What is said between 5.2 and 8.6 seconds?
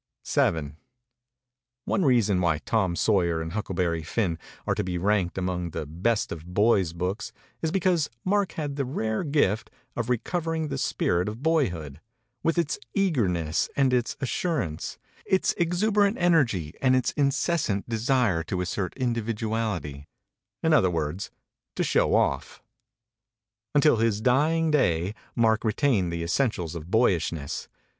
among the best of boys' books is because Mark